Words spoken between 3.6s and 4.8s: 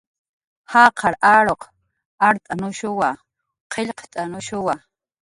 qillqt'anushuwa